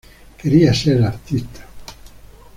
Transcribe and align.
Quería 0.39 0.73
ser 0.73 0.99
artista. 1.03 1.61